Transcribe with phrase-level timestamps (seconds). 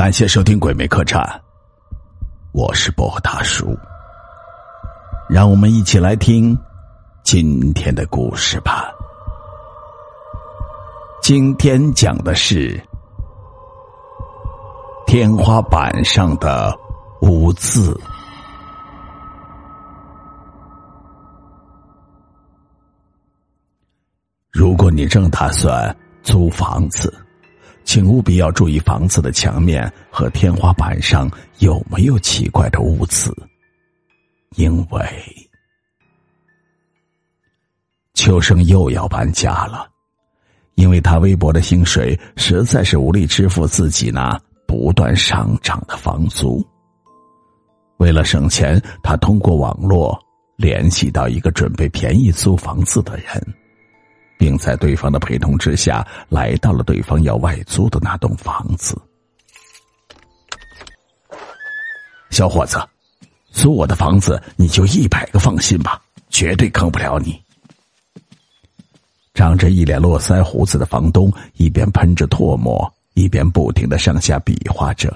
[0.00, 1.20] 感谢收听《鬼魅客栈》，
[2.52, 3.78] 我是薄荷大叔。
[5.28, 6.58] 让我们一起来听
[7.22, 8.90] 今天的故事吧。
[11.20, 12.82] 今天讲的是
[15.06, 16.74] 天花板上的
[17.20, 17.94] 污渍。
[24.50, 27.12] 如果你正打算租房子，
[27.90, 33.36] 请务必要注意房子的墙面和天花板上有没有奇怪的污渍，
[34.54, 35.04] 因为
[38.14, 39.88] 秋生又要搬家了，
[40.76, 46.64] 因为他微薄的薪水实在是无力支付自己那不断上涨的房租。
[47.96, 50.16] 为了省钱，他通过网络
[50.54, 53.54] 联系到一个准备便宜租房子的人。
[54.40, 58.98] 并在对方的陪同之下，来到了对方要外租的那栋房子。
[62.30, 62.82] 小伙子，
[63.52, 67.38] 租我的房子，你就一百个放心吧，绝对坑不了你。
[69.34, 75.14] 长着一脸络腮胡子的房东一边喷着唾沫，一边不停的上下比划着。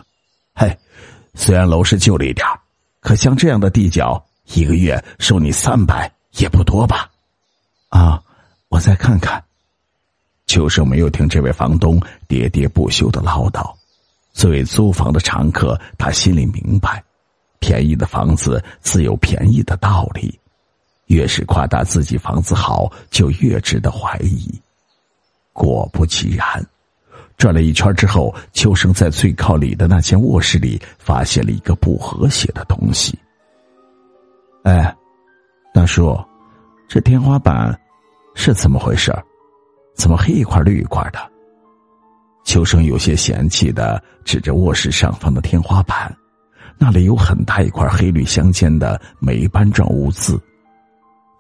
[0.55, 0.77] 嘿，
[1.33, 2.47] 虽然楼是旧了一点
[3.01, 4.23] 可像这样的地角，
[4.53, 7.11] 一个月收你三百也不多吧？
[7.89, 8.21] 啊。
[8.75, 9.41] 我再看看。
[10.47, 11.97] 秋生没有听这位房东
[12.29, 13.73] 喋喋不休的唠叨。
[14.33, 17.01] 作为租房的常客，他心里明白，
[17.61, 20.37] 便宜的房子自有便宜的道理。
[21.07, 24.61] 越是夸大自己房子好，就越值得怀疑。
[25.53, 26.45] 果不其然，
[27.37, 33.17] 转了一圈之后，秋生在最靠里的那间卧室里发现了一个不和谐的东西。
[34.65, 34.93] 哎，
[35.73, 36.21] 大叔，
[36.89, 37.81] 这天花板。
[38.35, 39.13] 是怎么回事
[39.95, 41.19] 怎么黑一块绿一块的？
[42.45, 46.15] 秋生有些嫌弃的指着卧室上方的天花板，
[46.77, 50.39] 那里有很大一块黑绿相间的霉斑状污渍，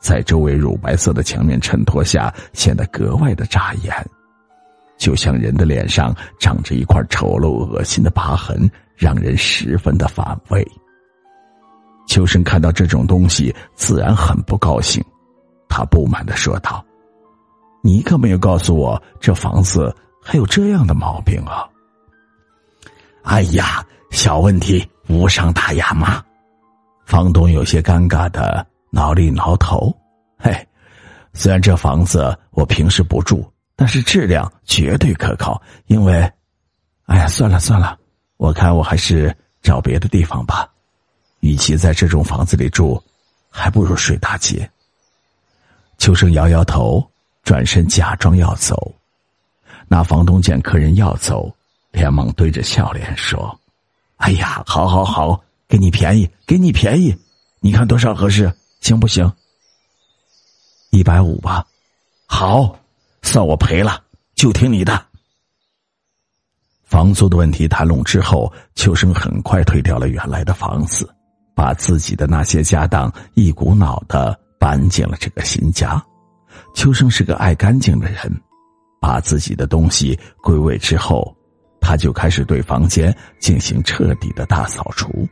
[0.00, 3.93] 在周围乳白色的墙面衬托下，显得格外的扎眼，
[4.97, 10.66] 就像人的脸上长着一块丑陋恶心的疤痕，让人十分的反胃。
[12.06, 15.04] 秋生看到这种东西，自然很不高兴。
[15.76, 16.84] 他不满的说道
[17.82, 19.92] ：“你可没有告诉我，这房子
[20.22, 21.68] 还有这样的毛病啊！”
[23.24, 26.22] 哎呀，小问题，无伤大雅嘛。
[27.06, 29.92] 房东有些尴尬的挠了挠头
[30.38, 30.54] ：“嘿，
[31.32, 35.60] 虽然这房子我平时不住，但是质量绝对可靠。
[35.86, 36.14] 因为，
[37.06, 37.98] 哎呀，算了算了，
[38.36, 40.68] 我看我还是找别的地方吧。
[41.41, 43.02] 与其在这种房子里住，
[43.50, 44.70] 还不如睡大街。”
[45.99, 47.05] 秋生摇摇头，
[47.43, 48.94] 转身假装要走。
[49.87, 51.55] 那房东见客人要走，
[51.93, 53.59] 连忙对着笑脸说
[54.16, 57.15] ：“哎呀，好好好，给你便宜，给你便宜，
[57.60, 59.31] 你看多少合适，行不行？
[60.91, 61.65] 一百五吧，
[62.27, 62.78] 好，
[63.22, 64.03] 算我赔了，
[64.34, 65.06] 就听你的。”
[66.84, 71.12] 房租的问题谈拢之后，秋生很快退掉了原来的房子，
[71.54, 74.38] 把自己的那些家当一股脑的。
[74.64, 76.02] 搬进了这个新家，
[76.75, 78.32] 秋生是个爱干净的人，
[78.98, 81.36] 把自己的东西归位之后，
[81.82, 85.28] 他就开始对房间进行彻底的大扫除。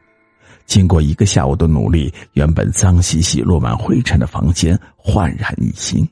[0.67, 6.07] 经过一个下午的努力，原本脏兮兮、落满灰尘的房间焕然一新。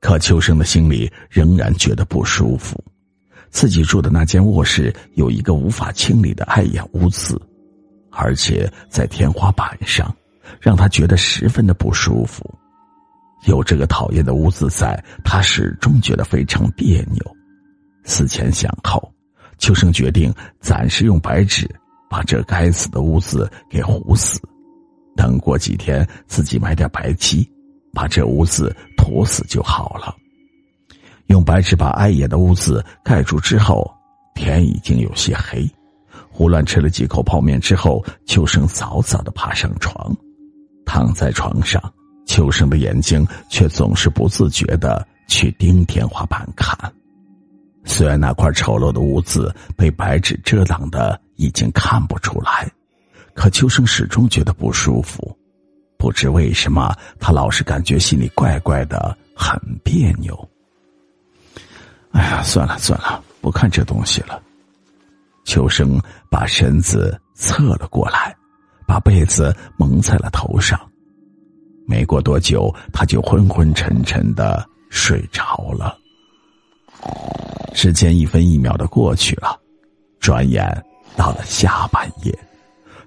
[0.00, 2.80] 可秋生的心里仍然觉得不舒服，
[3.50, 7.36] 自己住的那间卧室有一个无法清理的碍眼污渍，
[8.12, 10.14] 而且在天花板上。
[10.58, 12.42] 让他觉得十分的不舒服，
[13.46, 17.36] 有这个讨厌的污渍在，他始终觉得非常别扭。
[18.04, 19.12] 思前想后，
[19.58, 21.68] 秋生决定暂时用白纸
[22.08, 24.40] 把这该死的污渍给糊死，
[25.16, 27.48] 等过几天自己买点白漆，
[27.92, 30.16] 把这污渍涂死就好了。
[31.26, 33.88] 用白纸把碍眼的污渍盖住之后，
[34.34, 35.70] 天已经有些黑。
[36.28, 40.16] 胡乱吃了几口泡面之后，秋生早早的爬上床。
[40.90, 41.80] 躺在床上，
[42.26, 46.76] 秋生的眼睛却总是不自觉的去盯天花板看。
[47.84, 52.68] 虽然那块丑陋的污渍被白纸遮挡的已经看不出来，
[53.34, 55.38] 可秋生始终觉得不舒服。
[55.96, 60.36] 不知为什么，他老是感觉心里怪怪的，很别扭。
[62.10, 64.42] 哎呀，算了算了，不看这东西了。
[65.44, 68.34] 秋生把身子侧了过来。
[68.90, 70.76] 把被子蒙在了头上，
[71.86, 75.96] 没过多久，他就昏昏沉沉的睡着了。
[77.72, 79.56] 时间一分一秒的过去了，
[80.18, 80.66] 转眼
[81.16, 82.36] 到了下半夜，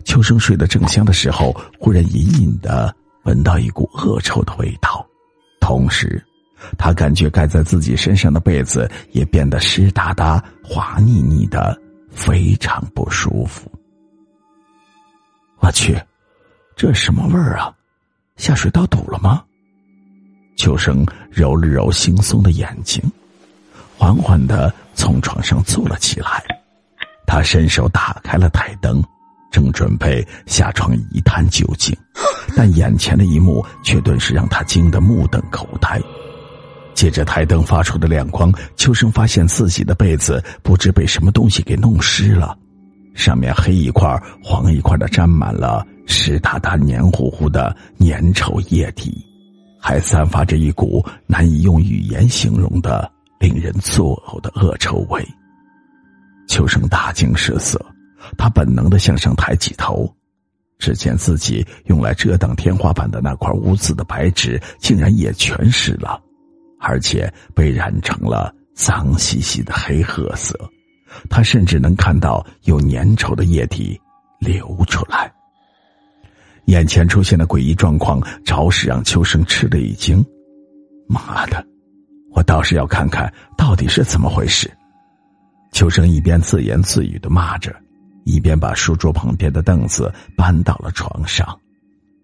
[0.05, 5.05] 秋生睡得正香的时候，忽然隐隐的闻到一股恶臭的味道，
[5.59, 6.23] 同时，
[6.77, 11.77] 他感觉盖在自己身上的被子也变得湿哒哒、滑腻腻的，
[12.09, 13.69] 非常不舒服。
[15.63, 15.97] 我去，
[16.75, 17.73] 这什么味儿啊？
[18.35, 19.41] 下水道堵了吗？
[20.57, 23.01] 秋生揉了揉惺忪的眼睛，
[23.97, 26.43] 缓缓的从床上坐了起来。
[27.25, 29.01] 他伸手打开了台灯，
[29.53, 31.97] 正准备下床一探究竟，
[32.57, 35.97] 但眼前的一幕却顿时让他惊得目瞪口呆。
[36.93, 42.55] 借着台灯发出的亮光，秋生发现自己的被子不知被什么东西给弄湿了，
[43.13, 49.25] 上面黑一块黄一块的沾满了湿哒哒、黏糊糊的粘稠液体。
[49.85, 55.21] 还散发着一股难以用语言形容的、令人作呕的恶臭味。
[56.47, 57.85] 秋生大惊失色，
[58.37, 60.09] 他本能的向上抬起头，
[60.79, 66.17] 只见自己用来遮挡天花板的那块污渍的白纸竟然也全湿了，
[66.79, 70.57] 而且被染成了脏兮兮的黑褐色。
[71.29, 73.99] 他甚至能看到有粘稠的液体
[74.39, 75.31] 流出来。
[76.65, 80.25] 眼前出现的诡异状况，着实让秋生吃了一惊。
[81.07, 81.65] 妈的，
[82.31, 84.71] 我倒是要看看到底是怎么回事！
[85.73, 87.75] 秋生一边自言自语的骂着，
[88.23, 91.45] 一边把书桌旁边的凳子搬到了床上。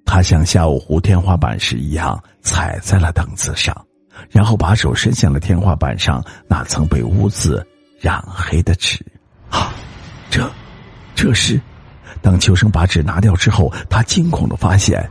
[0.05, 3.75] 他像下午糊天花板时一样，踩在了凳子上，
[4.29, 7.65] 然后把手伸向了天花板上那层被污渍
[7.99, 9.05] 染黑的纸。
[9.49, 9.73] 啊，
[10.29, 10.49] 这，
[11.15, 11.59] 这是。
[12.21, 15.07] 当秋生把纸拿掉之后，他惊恐的发现，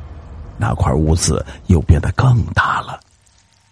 [0.59, 3.01] 那块污渍又变得更大了。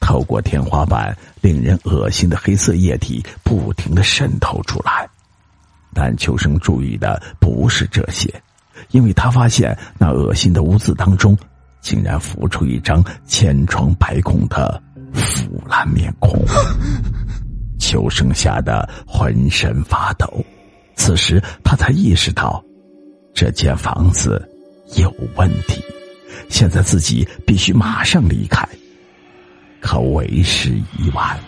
[0.00, 5.08] 透过天花板，令人恶心的黑色液体不停的渗透出来。
[5.92, 8.32] 但秋生注意的不是这些，
[8.90, 11.36] 因为他发现那恶心的污渍当中，
[11.80, 14.80] 竟然浮出一张千疮百孔的
[15.12, 16.42] 腐烂面孔。
[17.86, 20.44] 秋生吓得浑身发抖，
[20.96, 22.60] 此时他才意识到。
[23.32, 24.44] 这间房子
[24.96, 25.80] 有问题，
[26.48, 28.66] 现在自己必须马上离开。
[29.80, 31.38] 可为时已晚，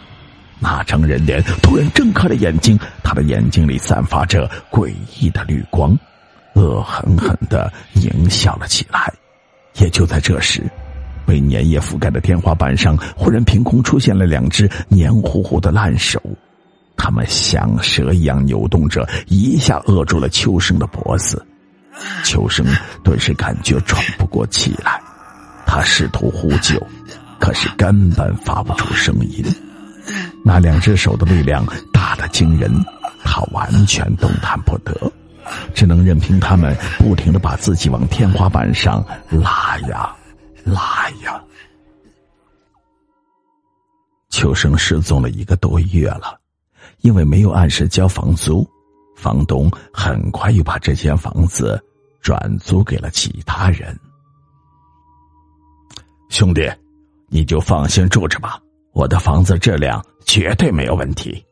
[0.61, 5.99] 那张人脸突然睁开了眼睛，他的眼睛里散发着诡异的绿光，
[6.55, 9.13] 恶狠狠的狞笑了起来。
[9.81, 10.63] 也就在这时，
[11.29, 16.19] 被粘液覆盖的天花板上忽然凭空出现了两只黏糊糊的烂手，
[16.97, 21.45] 他们像蛇一样扭动着，一下扼住了秋生的脖子。
[22.25, 22.65] 秋生
[23.05, 24.99] 顿时感觉喘不过气来，
[25.67, 26.81] 他试图呼救，
[27.39, 29.45] 可是根本发不出声音。
[30.43, 32.73] 那两只手的力量大得惊人，
[33.23, 34.95] 他完全动弹不得，
[35.75, 40.11] 只能任凭他们不停的把自己往天花板上拉呀
[40.73, 41.43] 拉呀。
[44.29, 46.39] 秋生失踪了一个多月了，
[47.01, 48.69] 因为没有按时交房租，
[49.17, 51.83] 房东很快又把这间房子。
[52.21, 53.97] 转租给了其他人。
[56.29, 56.69] 兄弟，
[57.29, 58.61] 你就放心住着吧，
[58.93, 61.43] 我的房子质量绝对没有问题。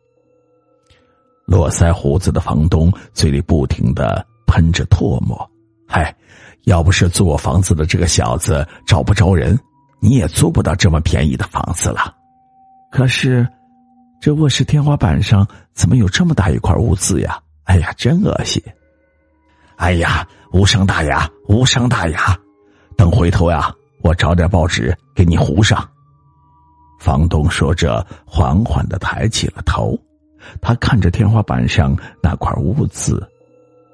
[1.46, 5.48] 络腮胡子的房东嘴里不停的喷着唾沫，
[5.86, 6.14] 嗨，
[6.66, 9.58] 要不是租我房子的这个小子找不着人，
[10.00, 12.14] 你也租不到这么便宜的房子了。
[12.90, 13.46] 可是，
[14.20, 17.38] 这卧室天花板上怎么有这么大一块污渍呀？
[17.64, 18.62] 哎呀，真恶心！
[19.76, 20.26] 哎呀！
[20.52, 22.36] 无伤大雅，无伤大雅。
[22.96, 25.86] 等回头呀，我找点报纸给你糊上。
[26.98, 29.96] 房东说着，缓缓的抬起了头，
[30.62, 33.22] 他看着天花板上那块污渍，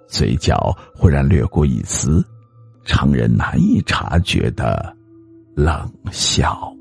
[0.09, 2.25] 嘴角忽然掠过一丝
[2.85, 4.95] 常人难以察觉的
[5.55, 6.72] 冷笑。